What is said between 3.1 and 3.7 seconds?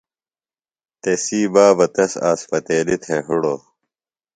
ہِڑوۡ۔